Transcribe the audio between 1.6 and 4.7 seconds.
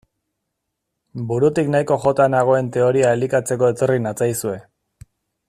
nahiko jota nagoen teoria elikatzeko etorri natzaizue.